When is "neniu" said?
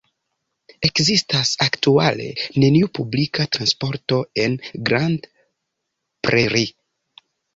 2.63-2.89